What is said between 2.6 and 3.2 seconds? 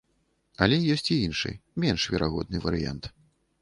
варыянт.